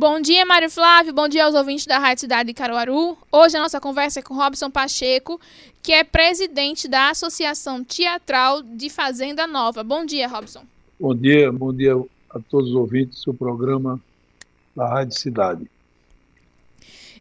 [0.00, 1.12] Bom dia, Mário Flávio.
[1.12, 3.18] Bom dia aos ouvintes da Rádio Cidade de Caruaru.
[3.30, 5.38] Hoje a nossa conversa é com Robson Pacheco,
[5.82, 9.84] que é presidente da Associação Teatral de Fazenda Nova.
[9.84, 10.64] Bom dia, Robson.
[10.98, 11.92] Bom dia, bom dia
[12.30, 14.00] a todos os ouvintes do programa
[14.74, 15.70] da Rádio Cidade.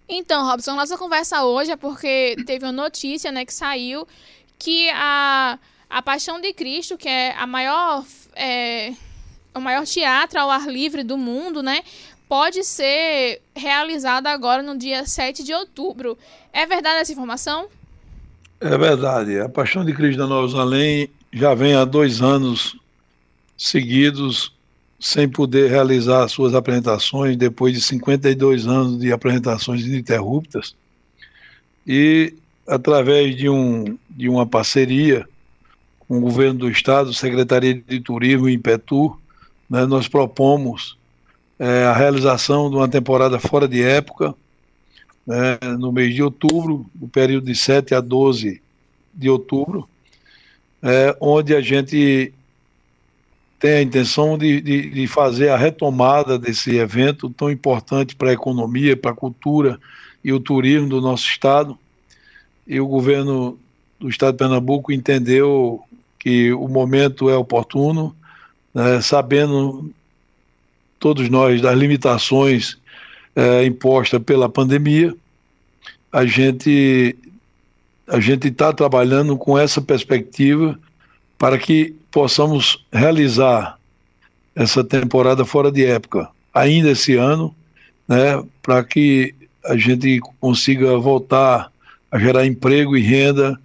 [0.08, 4.08] Então, Robson, nossa conversa hoje é porque teve uma notícia né, que saiu
[4.58, 5.60] que a,
[5.90, 8.94] a Paixão de Cristo, que é a maior, é,
[9.54, 11.82] o maior teatro ao ar livre do mundo, né,
[12.28, 16.18] pode ser realizada agora no dia 7 de outubro.
[16.54, 17.68] É verdade essa informação?
[18.62, 19.40] É verdade.
[19.40, 22.78] A Paixão de Cristo da Nova Jerusalém já vem há dois anos
[23.58, 24.54] seguidos
[25.00, 30.76] sem poder realizar suas apresentações depois de 52 anos de apresentações ininterruptas.
[31.88, 32.34] E
[32.68, 35.28] através de, um, de uma parceria
[36.08, 39.18] com o governo do estado, Secretaria de Turismo e Impetur,
[39.70, 40.98] né, nós propomos
[41.60, 44.34] é, a realização de uma temporada fora de época,
[45.28, 48.62] né, no mês de outubro, no período de 7 a 12
[49.14, 49.88] de outubro,
[50.82, 52.34] é, onde a gente
[53.60, 58.34] tem a intenção de, de, de, fazer a retomada desse evento tão importante para a
[58.34, 59.78] economia, para a cultura
[60.24, 61.78] e o turismo do nosso estado.
[62.66, 63.60] E o governo
[64.00, 65.82] do estado de Pernambuco entendeu
[66.18, 68.16] que o momento é oportuno,
[68.74, 69.92] né, sabendo
[71.00, 72.78] todos nós das limitações
[73.36, 75.16] é, impostas pela pandemia,
[76.12, 77.16] a gente
[78.08, 80.78] a gente está trabalhando com essa perspectiva
[81.38, 83.78] para que possamos realizar
[84.56, 87.56] essa temporada fora de época ainda esse ano,
[88.08, 91.72] né, para que a gente consiga voltar
[92.12, 93.60] a gerar emprego e renda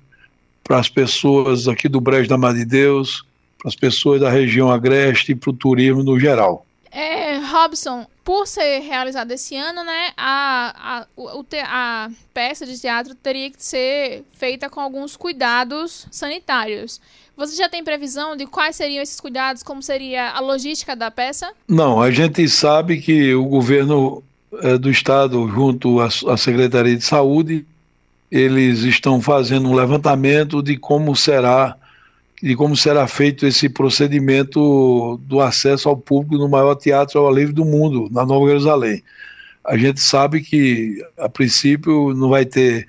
[0.63, 3.25] para as pessoas aqui do Brejo da Mar de Deus,
[3.65, 6.67] para as pessoas da região agreste e para o turismo no geral.
[6.93, 13.15] É, Robson, por ser realizado esse ano, né, a, a, o, a peça de teatro
[13.15, 17.01] teria que ser feita com alguns cuidados sanitários.
[17.37, 21.51] Você já tem previsão de quais seriam esses cuidados, como seria a logística da peça?
[21.67, 24.23] Não, a gente sabe que o governo
[24.63, 27.67] é, do estado, junto à, à Secretaria de Saúde,
[28.31, 31.77] eles estão fazendo um levantamento de como será
[32.45, 37.33] de como será feito esse procedimento do acesso ao público no maior teatro ao ar
[37.33, 39.03] livre do mundo, na Nova Jerusalém.
[39.65, 42.87] A gente sabe que, a princípio, não vai ter,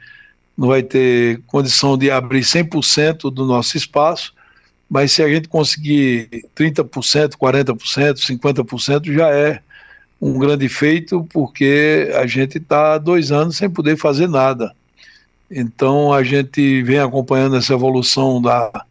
[0.58, 4.34] não vai ter condição de abrir 100% do nosso espaço,
[4.90, 9.62] mas se a gente conseguir 30%, 40%, 50%, já é
[10.22, 14.76] um grande feito, porque a gente está dois anos sem poder fazer nada.
[15.50, 18.86] Então a gente vem acompanhando essa evolução da,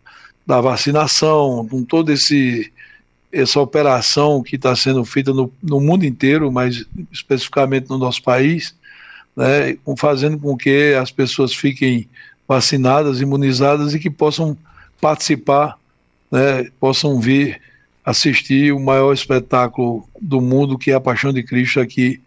[0.46, 6.84] da vacinação, com toda essa operação que está sendo feita no, no, mundo inteiro, mas
[7.10, 8.74] especificamente no nosso país,
[9.36, 12.08] né, fazendo com que as pessoas fiquem
[12.46, 14.56] vacinadas, imunizadas e que possam
[15.00, 15.78] participar
[16.34, 17.60] né, possam vir
[18.04, 22.20] assistir o maior espetáculo do mundo, que é a Paixão de Cristo aqui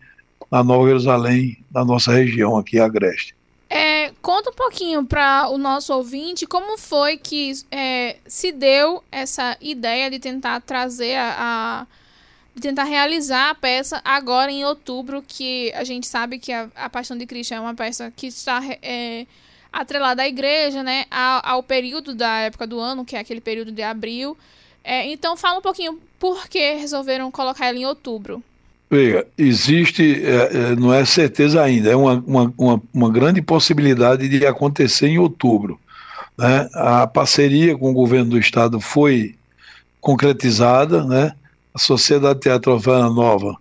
[0.50, 3.36] na Nova Jerusalém, na nossa região, aqui, Agreste.
[4.28, 10.12] Conta um pouquinho para o nosso ouvinte como foi que é, se deu essa ideia
[10.12, 11.88] de tentar trazer a, a,
[12.54, 16.90] de tentar realizar a peça agora em outubro, que a gente sabe que a, a
[16.90, 19.26] Paixão de Cristo é uma peça que está é,
[19.72, 23.72] atrelada à igreja, né, ao, ao, período da época do ano, que é aquele período
[23.72, 24.38] de abril.
[24.84, 28.44] É, então, fala um pouquinho por que resolveram colocar ela em outubro.
[28.90, 34.46] Veja, existe, é, é, não é certeza ainda, é uma, uma, uma, grande possibilidade de
[34.46, 35.78] acontecer em outubro.
[36.38, 36.70] Né?
[36.74, 39.36] A parceria com o governo do estado foi
[40.00, 41.34] concretizada, né?
[41.74, 43.58] a Sociedade Teatro Havana Nova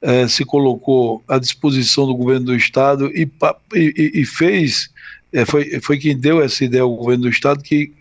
[0.00, 3.30] é, se colocou à disposição do governo do estado e,
[3.74, 4.90] e, e fez
[5.34, 7.92] é, foi, foi quem deu essa ideia ao governo do Estado que,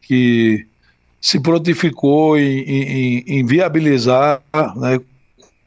[0.00, 0.66] que
[1.20, 4.40] se prontificou em, em, em viabilizar
[4.76, 4.98] né,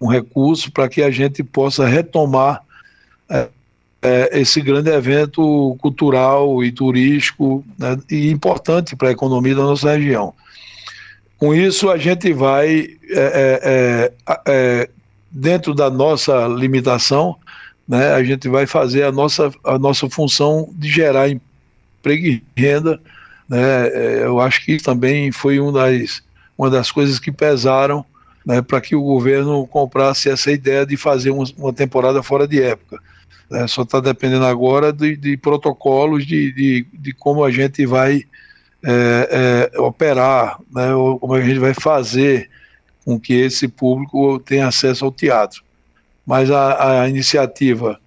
[0.02, 2.64] um recurso para que a gente possa retomar
[3.30, 3.48] é,
[4.02, 9.92] é, esse grande evento cultural e turístico né, e importante para a economia da nossa
[9.92, 10.34] região.
[11.38, 14.90] Com isso, a gente vai, é, é, é, é
[15.30, 17.36] dentro da nossa limitação,
[17.88, 23.00] né, a gente vai fazer a nossa, a nossa função de gerar emprego e renda.
[23.48, 26.24] Né, eu acho que também foi um das,
[26.58, 28.04] uma das coisas que pesaram
[28.46, 33.00] né, para que o governo comprasse essa ideia de fazer uma, temporada fora de época.
[33.50, 38.24] Né, só está dependendo agora de, de protocolos de, de, de, como a gente vai
[38.84, 40.90] é, é, operar, né,
[41.20, 42.50] como a gente vai fazer
[43.06, 45.64] com que esse público tenha acesso ao teatro
[46.26, 48.00] mas a, a iniciativa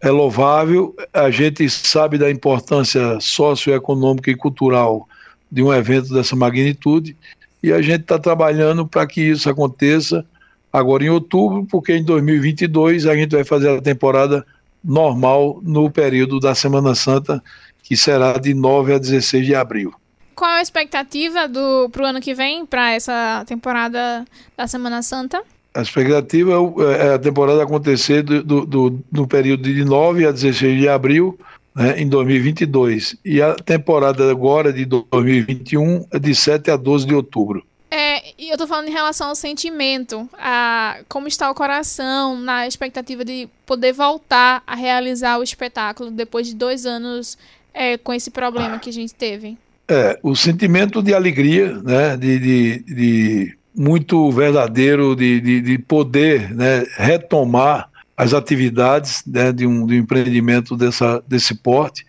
[0.00, 0.94] é louvável.
[1.12, 5.08] A gente sabe da importância socioeconômica e cultural
[5.50, 7.16] de um evento dessa magnitude
[7.64, 10.22] e a gente está trabalhando para que isso aconteça
[10.70, 14.44] agora em outubro, porque em 2022 a gente vai fazer a temporada
[14.84, 17.42] normal no período da Semana Santa,
[17.82, 19.94] que será de 9 a 16 de abril.
[20.34, 21.48] Qual é a expectativa
[21.90, 25.42] para o ano que vem, para essa temporada da Semana Santa?
[25.72, 30.32] A expectativa é, é a temporada acontecer do, do, do, no período de 9 a
[30.32, 31.38] 16 de abril,
[31.74, 33.16] né, em 2022.
[33.24, 37.64] E a temporada agora de 2021 é de 7 a 12 de outubro.
[37.90, 42.66] É, e eu tô falando em relação ao sentimento, a como está o coração, na
[42.66, 47.38] expectativa de poder voltar a realizar o espetáculo depois de dois anos
[47.72, 49.56] é, com esse problema que a gente teve.
[49.86, 56.54] É, o sentimento de alegria, né, de, de, de muito verdadeiro, de, de, de, poder
[56.54, 62.06] né, retomar as atividades né, de, um, de um empreendimento dessa, desse porte.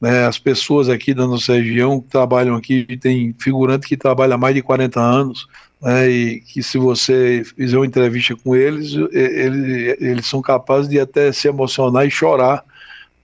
[0.00, 4.38] Né, as pessoas aqui da nossa região que trabalham aqui, tem figurante que trabalha há
[4.38, 5.46] mais de 40 anos,
[5.80, 11.00] né, e que se você fizer uma entrevista com eles, eles, eles são capazes de
[11.00, 12.62] até se emocionar e chorar,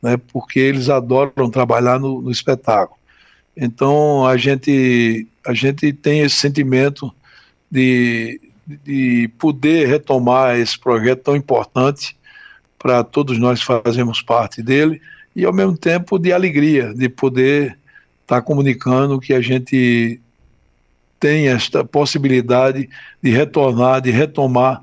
[0.01, 2.99] né, porque eles adoram trabalhar no, no espetáculo.
[3.55, 7.13] Então a gente a gente tem esse sentimento
[7.71, 12.17] de, de poder retomar esse projeto tão importante
[12.83, 15.01] para todos nós fazemos parte dele
[15.35, 17.79] e ao mesmo tempo de alegria de poder
[18.23, 20.21] estar tá comunicando que a gente
[21.21, 22.91] tem esta possibilidade
[23.23, 24.83] de retornar, de retomar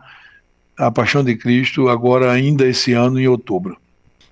[0.77, 3.77] a Paixão de Cristo agora ainda esse ano em outubro.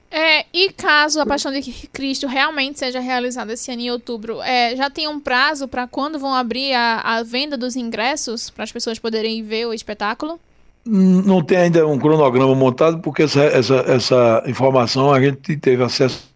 [0.09, 1.61] É, e caso a Paixão de
[1.91, 6.17] Cristo realmente seja realizada esse ano em outubro, é, já tem um prazo para quando
[6.17, 10.39] vão abrir a, a venda dos ingressos para as pessoas poderem ver o espetáculo?
[10.87, 16.33] Não tem ainda um cronograma montado, porque essa, essa, essa informação a gente teve acesso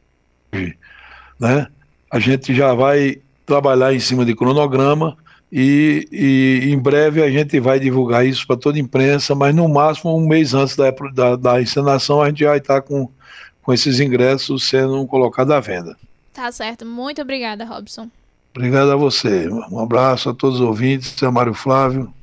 [0.53, 0.77] hoje.
[1.39, 1.68] Né?
[2.12, 5.18] A gente já vai trabalhar em cima de cronograma
[5.51, 9.68] e, e em breve a gente vai divulgar isso para toda a imprensa, mas no
[9.68, 13.09] máximo um mês antes da, da, da encenação a gente vai estar com
[13.62, 15.98] com esses ingressos sendo colocados à venda.
[16.33, 16.86] Tá certo.
[16.86, 18.09] Muito obrigada, Robson.
[18.56, 19.48] Obrigado a você.
[19.48, 22.13] Um abraço a todos os ouvintes, a Mário Flávio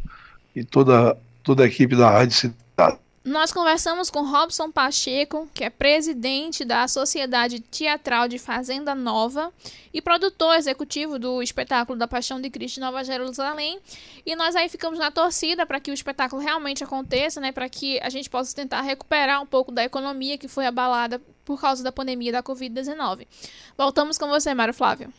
[0.54, 2.99] e toda, toda a equipe da Rádio Cidade.
[3.29, 9.52] Nós conversamos com Robson Pacheco, que é presidente da Sociedade Teatral de Fazenda Nova
[9.93, 13.81] e produtor executivo do espetáculo da Paixão de Cristo Nova Jerusalém.
[14.25, 18.00] E nós aí ficamos na torcida para que o espetáculo realmente aconteça, né, para que
[18.00, 21.93] a gente possa tentar recuperar um pouco da economia que foi abalada por causa da
[21.93, 23.26] pandemia da Covid-19.
[23.76, 25.12] Voltamos com você, Mário Flávio.